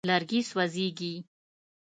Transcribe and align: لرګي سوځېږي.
لرګي 0.09 0.41
سوځېږي. 0.49 1.13